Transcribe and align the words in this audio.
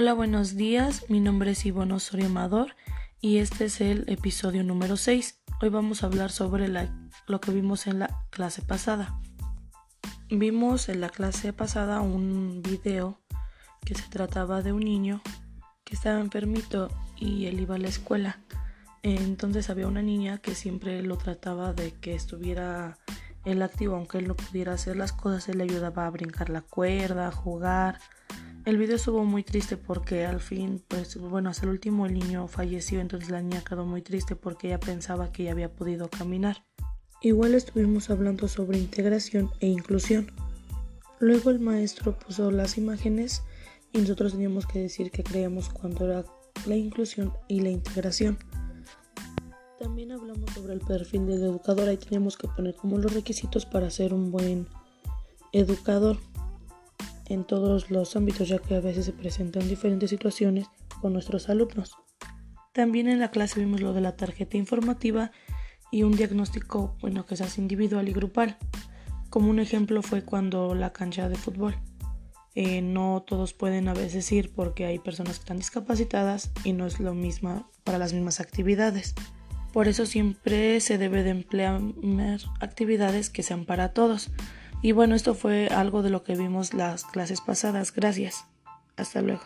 Hola, 0.00 0.14
buenos 0.14 0.54
días. 0.54 1.06
Mi 1.08 1.18
nombre 1.18 1.50
es 1.50 1.66
Ivonne 1.66 1.94
Osorio 1.94 2.26
Amador 2.26 2.76
y 3.20 3.38
este 3.38 3.64
es 3.64 3.80
el 3.80 4.04
episodio 4.06 4.62
número 4.62 4.96
6. 4.96 5.40
Hoy 5.60 5.70
vamos 5.70 6.04
a 6.04 6.06
hablar 6.06 6.30
sobre 6.30 6.68
lo 7.26 7.40
que 7.40 7.50
vimos 7.50 7.88
en 7.88 7.98
la 7.98 8.24
clase 8.30 8.62
pasada. 8.62 9.18
Vimos 10.30 10.88
en 10.88 11.00
la 11.00 11.08
clase 11.08 11.52
pasada 11.52 12.00
un 12.00 12.62
video 12.62 13.18
que 13.84 13.96
se 13.96 14.08
trataba 14.08 14.62
de 14.62 14.72
un 14.72 14.84
niño 14.84 15.20
que 15.82 15.96
estaba 15.96 16.20
enfermito 16.20 16.90
y 17.16 17.46
él 17.46 17.58
iba 17.58 17.74
a 17.74 17.78
la 17.78 17.88
escuela. 17.88 18.38
Entonces 19.02 19.68
había 19.68 19.88
una 19.88 20.02
niña 20.02 20.38
que 20.38 20.54
siempre 20.54 21.02
lo 21.02 21.18
trataba 21.18 21.72
de 21.72 21.90
que 21.90 22.14
estuviera 22.14 22.98
el 23.44 23.62
activo, 23.62 23.96
aunque 23.96 24.18
él 24.18 24.28
no 24.28 24.36
pudiera 24.36 24.74
hacer 24.74 24.96
las 24.96 25.12
cosas, 25.12 25.48
él 25.48 25.58
le 25.58 25.64
ayudaba 25.64 26.06
a 26.06 26.10
brincar 26.10 26.50
la 26.50 26.60
cuerda, 26.60 27.26
a 27.26 27.32
jugar. 27.32 27.98
El 28.68 28.76
video 28.76 28.96
estuvo 28.96 29.24
muy 29.24 29.44
triste 29.44 29.78
porque 29.78 30.26
al 30.26 30.40
fin, 30.40 30.84
pues 30.88 31.16
bueno, 31.16 31.48
hasta 31.48 31.64
el 31.64 31.70
último 31.70 32.04
el 32.04 32.12
niño 32.12 32.48
falleció, 32.48 33.00
entonces 33.00 33.30
la 33.30 33.40
niña 33.40 33.64
quedó 33.66 33.86
muy 33.86 34.02
triste 34.02 34.36
porque 34.36 34.66
ella 34.66 34.78
pensaba 34.78 35.32
que 35.32 35.44
ya 35.44 35.52
había 35.52 35.72
podido 35.74 36.10
caminar. 36.10 36.66
Igual 37.22 37.54
estuvimos 37.54 38.10
hablando 38.10 38.46
sobre 38.46 38.76
integración 38.76 39.50
e 39.60 39.68
inclusión. 39.68 40.30
Luego 41.18 41.48
el 41.48 41.60
maestro 41.60 42.18
puso 42.18 42.50
las 42.50 42.76
imágenes 42.76 43.42
y 43.94 44.00
nosotros 44.00 44.32
teníamos 44.32 44.66
que 44.66 44.80
decir 44.80 45.10
que 45.10 45.22
creíamos 45.22 45.70
cuando 45.70 46.04
era 46.04 46.26
la 46.66 46.76
inclusión 46.76 47.32
y 47.48 47.60
la 47.60 47.70
integración. 47.70 48.36
También 49.80 50.12
hablamos 50.12 50.50
sobre 50.52 50.74
el 50.74 50.80
perfil 50.80 51.24
del 51.24 51.42
educador. 51.42 51.88
Ahí 51.88 51.96
tenemos 51.96 52.36
que 52.36 52.48
poner 52.48 52.74
como 52.74 52.98
los 52.98 53.14
requisitos 53.14 53.64
para 53.64 53.88
ser 53.88 54.12
un 54.12 54.30
buen 54.30 54.68
educador 55.54 56.18
en 57.28 57.44
todos 57.44 57.90
los 57.90 58.16
ámbitos, 58.16 58.48
ya 58.48 58.58
que 58.58 58.76
a 58.76 58.80
veces 58.80 59.06
se 59.06 59.12
presentan 59.12 59.68
diferentes 59.68 60.10
situaciones 60.10 60.66
con 61.00 61.12
nuestros 61.12 61.48
alumnos. 61.48 61.96
También 62.72 63.08
en 63.08 63.20
la 63.20 63.30
clase 63.30 63.60
vimos 63.60 63.80
lo 63.80 63.92
de 63.92 64.00
la 64.00 64.16
tarjeta 64.16 64.56
informativa 64.56 65.32
y 65.90 66.02
un 66.02 66.12
diagnóstico, 66.12 66.96
bueno, 67.00 67.26
que 67.26 67.36
se 67.36 67.44
hace 67.44 67.60
individual 67.60 68.08
y 68.08 68.12
grupal. 68.12 68.56
Como 69.30 69.50
un 69.50 69.58
ejemplo 69.58 70.02
fue 70.02 70.22
cuando 70.22 70.74
la 70.74 70.92
cancha 70.92 71.28
de 71.28 71.36
fútbol. 71.36 71.76
Eh, 72.54 72.82
no 72.82 73.24
todos 73.26 73.52
pueden 73.52 73.88
a 73.88 73.94
veces 73.94 74.30
ir 74.32 74.52
porque 74.52 74.84
hay 74.84 74.98
personas 74.98 75.34
que 75.34 75.42
están 75.42 75.58
discapacitadas 75.58 76.50
y 76.64 76.72
no 76.72 76.86
es 76.86 76.98
lo 76.98 77.14
mismo 77.14 77.70
para 77.84 77.98
las 77.98 78.12
mismas 78.12 78.40
actividades. 78.40 79.14
Por 79.72 79.86
eso 79.86 80.06
siempre 80.06 80.80
se 80.80 80.98
debe 80.98 81.22
de 81.22 81.30
emplear 81.30 81.80
actividades 82.60 83.30
que 83.30 83.42
sean 83.42 83.64
para 83.64 83.92
todos. 83.92 84.30
Y 84.80 84.92
bueno, 84.92 85.14
esto 85.14 85.34
fue 85.34 85.68
algo 85.68 86.02
de 86.02 86.10
lo 86.10 86.22
que 86.22 86.36
vimos 86.36 86.74
las 86.74 87.04
clases 87.04 87.40
pasadas. 87.40 87.92
Gracias. 87.92 88.44
Hasta 88.96 89.22
luego. 89.22 89.42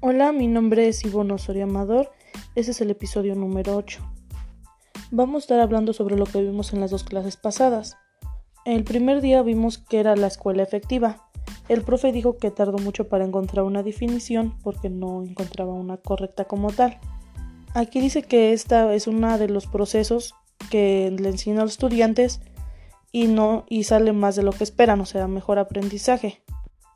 Hola, 0.00 0.32
mi 0.32 0.48
nombre 0.48 0.88
es 0.88 1.04
Ivonne 1.04 1.34
Osorio 1.34 1.64
Amador. 1.64 2.10
Este 2.54 2.72
es 2.72 2.80
el 2.80 2.90
episodio 2.90 3.34
número 3.34 3.76
8 3.76 4.02
vamos 5.12 5.42
a 5.42 5.44
estar 5.44 5.60
hablando 5.60 5.92
sobre 5.92 6.16
lo 6.16 6.24
que 6.24 6.40
vimos 6.40 6.72
en 6.72 6.80
las 6.80 6.90
dos 6.90 7.04
clases 7.04 7.36
pasadas. 7.36 7.98
El 8.64 8.82
primer 8.82 9.20
día 9.20 9.42
vimos 9.42 9.78
que 9.78 10.00
era 10.00 10.16
la 10.16 10.26
escuela 10.26 10.62
efectiva. 10.62 11.21
El 11.68 11.82
profe 11.82 12.12
dijo 12.12 12.36
que 12.36 12.50
tardó 12.50 12.78
mucho 12.78 13.08
para 13.08 13.24
encontrar 13.24 13.64
una 13.64 13.82
definición 13.82 14.54
porque 14.62 14.90
no 14.90 15.22
encontraba 15.22 15.72
una 15.72 15.96
correcta 15.96 16.44
como 16.44 16.72
tal. 16.72 16.98
Aquí 17.74 18.00
dice 18.00 18.22
que 18.22 18.52
esta 18.52 18.92
es 18.94 19.06
uno 19.06 19.38
de 19.38 19.48
los 19.48 19.66
procesos 19.66 20.34
que 20.70 21.14
le 21.18 21.28
enseña 21.28 21.60
a 21.60 21.64
los 21.64 21.72
estudiantes 21.72 22.40
y 23.12 23.26
no 23.26 23.64
y 23.68 23.84
sale 23.84 24.12
más 24.12 24.36
de 24.36 24.42
lo 24.42 24.52
que 24.52 24.64
esperan, 24.64 25.00
o 25.00 25.06
sea, 25.06 25.26
mejor 25.28 25.58
aprendizaje. 25.58 26.42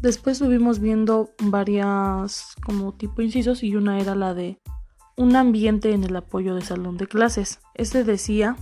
Después 0.00 0.40
estuvimos 0.40 0.78
viendo 0.78 1.30
varias 1.40 2.54
como 2.64 2.92
tipo 2.92 3.22
incisos 3.22 3.62
y 3.62 3.74
una 3.74 4.00
era 4.00 4.14
la 4.14 4.34
de 4.34 4.60
un 5.16 5.34
ambiente 5.34 5.92
en 5.92 6.04
el 6.04 6.14
apoyo 6.14 6.54
de 6.54 6.62
salón 6.62 6.96
de 6.96 7.08
clases. 7.08 7.60
Este 7.74 8.04
decía 8.04 8.56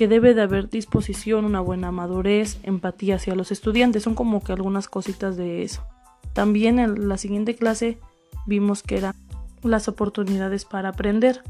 que 0.00 0.08
debe 0.08 0.32
de 0.32 0.40
haber 0.40 0.70
disposición, 0.70 1.44
una 1.44 1.60
buena 1.60 1.92
madurez, 1.92 2.58
empatía 2.62 3.16
hacia 3.16 3.34
los 3.34 3.52
estudiantes. 3.52 4.02
Son 4.02 4.14
como 4.14 4.42
que 4.42 4.54
algunas 4.54 4.88
cositas 4.88 5.36
de 5.36 5.62
eso. 5.62 5.84
También 6.32 6.78
en 6.78 7.06
la 7.06 7.18
siguiente 7.18 7.54
clase 7.54 7.98
vimos 8.46 8.82
que 8.82 8.96
eran 8.96 9.14
las 9.62 9.88
oportunidades 9.88 10.64
para 10.64 10.88
aprender. 10.88 11.42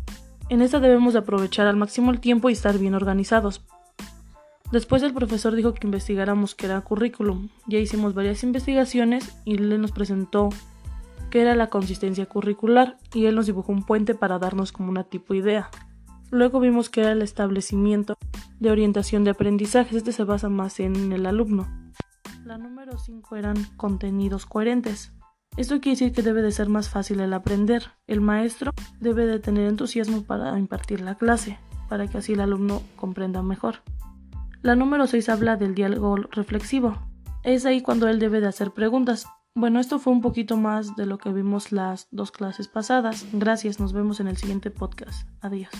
En 0.48 0.62
esta 0.62 0.80
debemos 0.80 1.12
de 1.12 1.20
aprovechar 1.20 1.68
al 1.68 1.76
máximo 1.76 2.10
el 2.10 2.18
tiempo 2.18 2.50
y 2.50 2.54
estar 2.54 2.76
bien 2.76 2.94
organizados. 2.94 3.62
Después 4.72 5.04
el 5.04 5.14
profesor 5.14 5.54
dijo 5.54 5.72
que 5.72 5.86
investigáramos 5.86 6.56
qué 6.56 6.66
era 6.66 6.80
currículum. 6.80 7.50
Ya 7.68 7.78
hicimos 7.78 8.14
varias 8.14 8.42
investigaciones 8.42 9.32
y 9.44 9.58
él 9.58 9.80
nos 9.80 9.92
presentó 9.92 10.48
que 11.30 11.40
era 11.40 11.54
la 11.54 11.68
consistencia 11.68 12.26
curricular, 12.26 12.96
y 13.14 13.26
él 13.26 13.36
nos 13.36 13.46
dibujó 13.46 13.70
un 13.70 13.84
puente 13.84 14.16
para 14.16 14.40
darnos 14.40 14.72
como 14.72 14.90
una 14.90 15.04
tipo 15.04 15.34
idea. 15.34 15.70
Luego 16.30 16.60
vimos 16.60 16.90
que 16.90 17.00
era 17.00 17.12
el 17.12 17.22
establecimiento 17.22 18.16
de 18.58 18.70
orientación 18.70 19.24
de 19.24 19.30
aprendizajes, 19.30 19.96
este 19.96 20.12
se 20.12 20.24
basa 20.24 20.48
más 20.48 20.78
en 20.80 21.12
el 21.12 21.26
alumno. 21.26 21.68
La 22.44 22.58
número 22.58 22.98
5 22.98 23.36
eran 23.36 23.56
contenidos 23.76 24.46
coherentes. 24.46 25.12
Esto 25.56 25.80
quiere 25.80 25.98
decir 25.98 26.12
que 26.12 26.22
debe 26.22 26.42
de 26.42 26.52
ser 26.52 26.68
más 26.68 26.88
fácil 26.88 27.20
el 27.20 27.32
aprender. 27.32 27.84
El 28.06 28.20
maestro 28.20 28.72
debe 29.00 29.26
de 29.26 29.40
tener 29.40 29.68
entusiasmo 29.68 30.22
para 30.22 30.56
impartir 30.58 31.00
la 31.00 31.16
clase, 31.16 31.58
para 31.88 32.06
que 32.06 32.18
así 32.18 32.34
el 32.34 32.40
alumno 32.40 32.82
comprenda 32.96 33.42
mejor. 33.42 33.82
La 34.62 34.76
número 34.76 35.06
6 35.06 35.28
habla 35.28 35.56
del 35.56 35.74
diálogo 35.74 36.16
reflexivo. 36.16 36.96
Es 37.42 37.66
ahí 37.66 37.82
cuando 37.82 38.08
él 38.08 38.18
debe 38.18 38.40
de 38.40 38.48
hacer 38.48 38.70
preguntas, 38.72 39.26
bueno, 39.54 39.80
esto 39.80 39.98
fue 39.98 40.12
un 40.12 40.20
poquito 40.20 40.56
más 40.56 40.94
de 40.94 41.06
lo 41.06 41.18
que 41.18 41.32
vimos 41.32 41.72
las 41.72 42.06
dos 42.12 42.30
clases 42.30 42.68
pasadas. 42.68 43.26
Gracias, 43.32 43.80
nos 43.80 43.92
vemos 43.92 44.20
en 44.20 44.28
el 44.28 44.36
siguiente 44.36 44.70
podcast. 44.70 45.28
Adiós. 45.40 45.70